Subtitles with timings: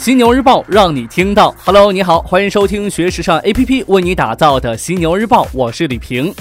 [0.00, 1.54] 犀牛日报让你听到。
[1.62, 6.34] Hello，你好，欢迎收听学时尚 APP 为你打造的犀牛日报，我是李平。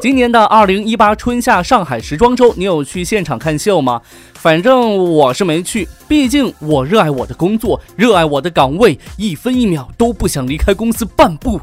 [0.00, 4.00] 今年的二零一八春夏上海时装周，你有去现场看秀吗？
[4.32, 11.60] 反正我是没去，毕竟我热爱我的工作，热爱我的岗位，一分一秒都不想离开公司半步。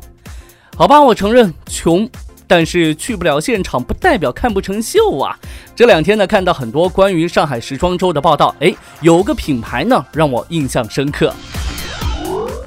[0.77, 2.07] 好吧，我承认穷。
[2.49, 5.37] 但是去不了现场，不代表看不成秀啊！
[5.75, 11.31] 这两天呢，看到很多关于上海时装周的报道，哎，有个品牌呢让我印象深刻。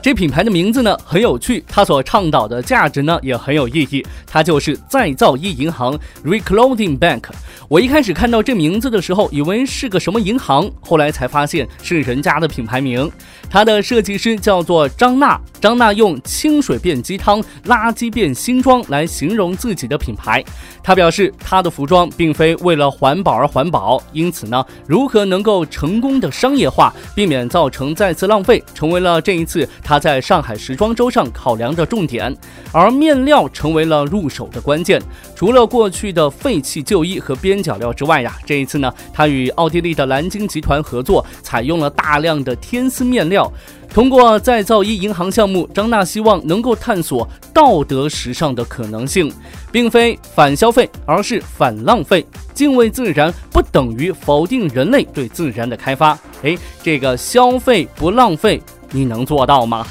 [0.03, 4.05] 这品牌的名字呢很有趣，它所倡导的价值呢也很有意义。
[4.27, 7.23] 它就是再造一银行 （Reclothing Bank）。
[7.69, 13.09] 我一开始看到这名字的时候，以为是个什么银行，后来才发现是人家的品牌名。
[13.49, 20.45] 它的设计师叫做张娜，张娜用清水变鸡汤，垃圾变新装来形容自己的品牌。
[20.83, 32.35] 他表示，他的服装并非为了环保而环保，因此呢，如何能够成功的商业化，避免造成再次浪费，成为了这一次他在上海时装周上考量的重点。
[32.73, 34.99] 而面料成为了入手的关键。
[35.37, 43.53] 除了过去的废弃旧衣和边角料之外呀，这一次呢，他与奥地利的蓝鲸集团合作，采用了大量的天丝面料。
[43.93, 49.31] 通过再造衣银行项目，张娜希望能够探索道德时尚的可能性，
[49.71, 52.27] 并非反消费，而是反浪费。
[52.55, 56.19] 敬畏自然不等于否定人类对自然的开发。
[56.43, 59.87] 哎，这个消费不浪费，你能做到吗？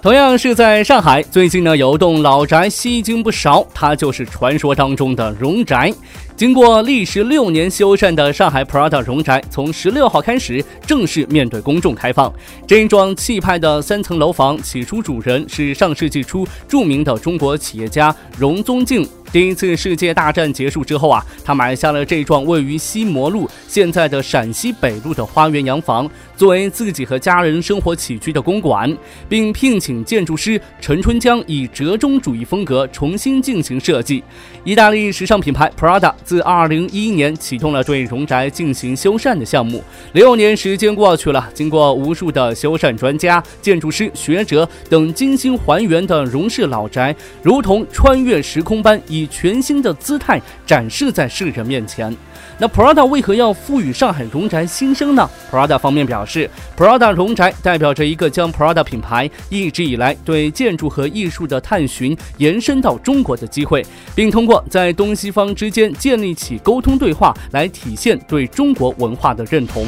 [0.00, 5.92] 同样是在上海，最近呢有栋老宅吸睛不少，它就是传说当中的荣宅。
[6.34, 12.32] 经过历时六年修缮的上海 Prada 荣宅，从十六号开始正式面对公众开放。
[12.66, 19.08] 这一幢气派的三层楼房，起初主人是上世纪初著名的中国企业家荣宗敬。
[19.32, 28.94] 第一次世界大战结束之后啊，他买下了这幢位于西摩路（现在的陕西北路）的花园洋房，作为自己和家人生活起居的公馆，
[29.30, 34.22] 并聘请建筑师陈春江以折中主义风格重新进行设计。
[34.64, 39.82] 意大利时尚品牌 Prada 自2011年启动了对荣宅进行修缮的项目。
[40.12, 49.21] 六年时间过去了，经过无数的修缮专家、建筑师、学者等精心还原的荣氏老宅，如同穿越时空般以。
[49.22, 52.14] 以全新的姿态展示在世人面前。
[52.58, 63.84] 那 Prada 为何要赋予上海荣宅新生呢？Prada 方面表示，Prada 荣宅代表着一个将 Prada 品牌一直以来对建筑和艺术的探寻延伸到中国的机会，
[64.14, 69.86] 并通过在东西方之间建立起沟通对话来体现对中国文化的认同。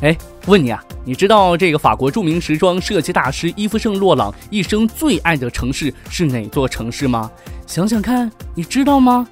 [0.00, 0.16] 哎，
[0.46, 7.28] 问你啊，你知道这个法国著名时装设计大师伊夫圣洛朗一生最爱的城市是哪座城市吗？
[7.66, 9.26] 想想看，你知道吗？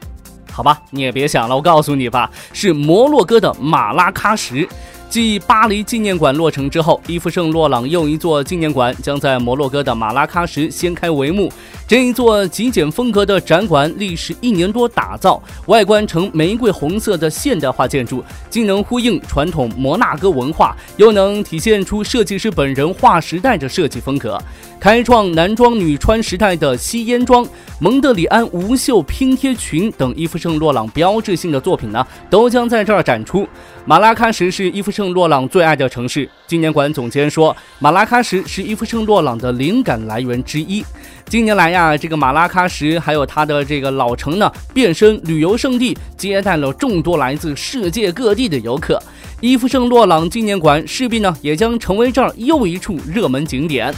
[0.51, 4.67] 好吧，你也别想了，我告诉你吧，是摩洛哥的马拉喀什。
[5.09, 11.51] 继巴黎纪念馆落成之后，伊夫圣洛朗又一座纪念馆将在摩洛哥的马拉喀什掀开帷幕。
[11.89, 24.37] 这一座极简风格的展馆历时一年多打造，外观呈玫瑰红色的现代化建筑，既能呼应传统摩纳哥文化，又能体现出设计师本人划时代的设计风格。
[24.81, 27.47] 开创男装女穿时代的吸烟装、
[27.81, 33.49] 蒙德里安无袖拼贴裙等伊夫圣洛朗标志性的作品呢，都将在这儿展出。
[33.85, 36.29] 马拉喀什是伊夫圣洛朗最爱的城市。
[36.49, 40.85] 纪念馆总监说，马拉喀什是伊夫圣洛朗的灵感来源之一。
[41.27, 49.03] 近年来呀，这个马拉喀什还有它的这个老城呢，变身旅游胜地，接待了众多来自世界各地的游客。
[49.41, 53.93] 伊夫圣洛朗纪念馆势必呢，也将成为这儿又一处热门景点。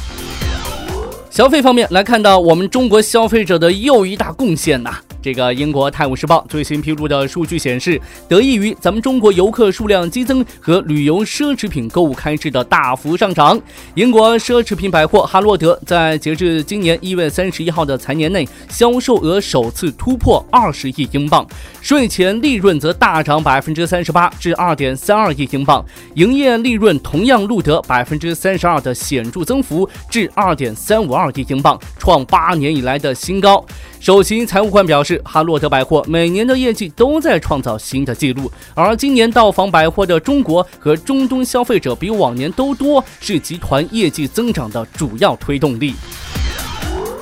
[1.31, 4.99] 消费方面来看到我们中国消费者的又一大贡献呐。
[5.21, 13.61] 这个英国《泰晤士报》最新披露的数据显示，得益于咱们中国游客数量激增和旅游奢侈品购物开支的大幅上涨，
[13.95, 21.47] 英国奢侈品百货哈洛德在截至今年一月三十一号的财年内，销售额首次突破二十亿英镑，
[21.81, 33.65] 税前利润则大涨百分之三十八至二点三二亿英镑，营业利润同样录得百分之三十二的显著增幅至二点三五二亿英镑，创八年以来的新高。
[34.01, 45.95] 首席财务官表示，是哈洛德百货每年的业绩都在创造新的纪录，而今年到访百货的中国和中东消费者比往年都多，是集团业绩增长的主要推动力。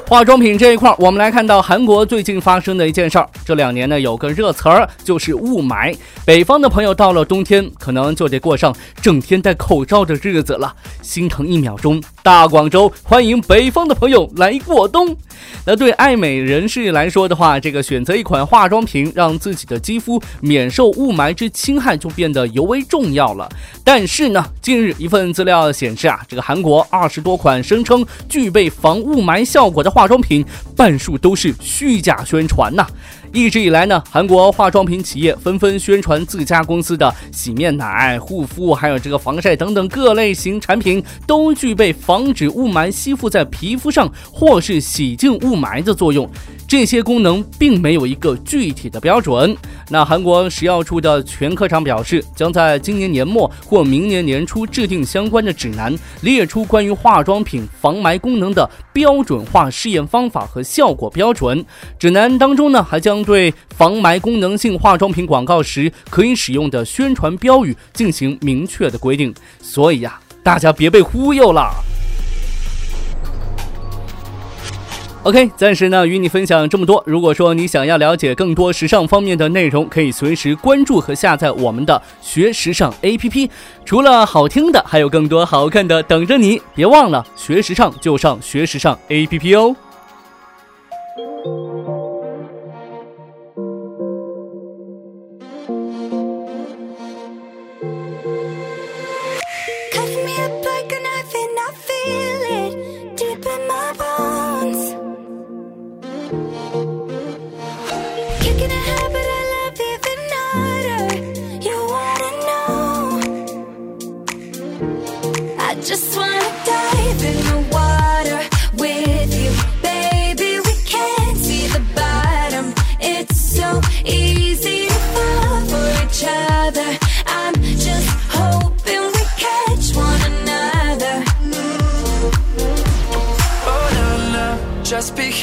[0.08, 3.29] 化妆品这一块，我们来看到韩国最近发生的一件事儿。
[3.44, 5.93] 这两年呢，有个热词儿就是雾霾。
[6.25, 8.73] 北方的朋友到了冬天，可能就得过上
[9.03, 10.73] 整天戴口罩的日子了。
[11.03, 15.17] 心疼一秒钟，大广州欢迎北方的朋友来过冬。
[15.64, 23.49] 那对爱美人士来说的话，这个选择一款化妆品，让自己的肌肤免受雾霾之侵害，就变得尤为重要了。
[23.82, 30.44] 但是呢，近日一份资料显示啊，这个韩国二十多款声称具备防雾霾效果的化妆品，
[30.76, 32.87] 半数都是虚假宣传呐。
[33.36, 46.26] 一直以来呢，韩国化妆品企业纷纷宣传自家公司的洗面奶、护肤，还有这个防晒等等各类型产品，都具备防止雾霾吸附在皮肤上或是洗净雾霾的作用。
[46.66, 49.54] 这些功能并没有一个具体的标准。
[49.88, 61.64] 那韩国食药处的全科长表示，将在今年年末或明年年初制定相关的指南，列出关于化妆品防霾功能的标准化试验方法和效果标准。
[62.00, 69.34] 指南当中呢，还将对防霾功能性化妆品广告时可以使用的宣传标语进行明确的规定。
[69.61, 71.70] 所以呀，大家别被忽悠了。
[75.25, 77.02] OK，暂时呢与你分享这么多。
[77.05, 83.50] 如果说你想要了解更多时尚方面的内容，可以随时关注和下载我们的学时尚 APP。
[83.84, 86.62] 除了好听的，还有更多好看的等着你。
[86.76, 89.75] 别忘了学时尚就上学时尚 APP 哦。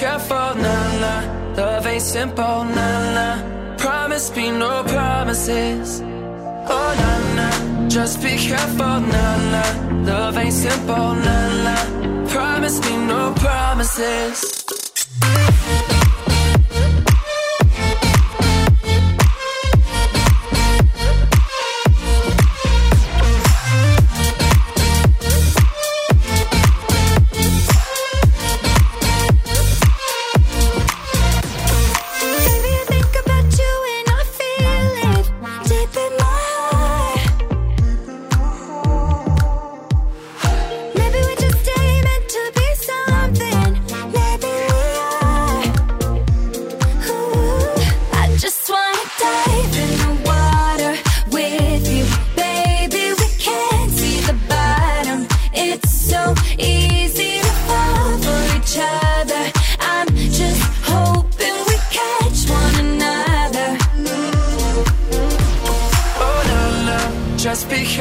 [0.04, 1.22] Careful, nah, nah.
[1.56, 3.36] Love ain't simple, nah, nah.
[3.78, 6.02] Promise me no promises.
[6.76, 7.88] Oh, nah, nah.
[7.88, 9.72] Just be careful, nah, nah.
[10.10, 11.84] Love ain't simple, nah, nah.
[12.28, 14.63] Promise me no promises.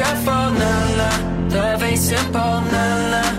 [0.03, 1.17] Careful, nah, nah.
[1.55, 3.29] Love ain't simple, nah, nah.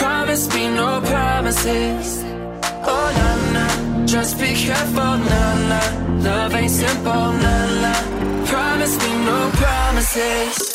[0.00, 2.24] Promise me no promises.
[2.92, 4.06] Oh, nah, nah.
[4.06, 5.88] Just be careful, nah, nah.
[6.26, 8.00] Love ain't simple, nah, nah.
[8.50, 10.74] Promise me no promises.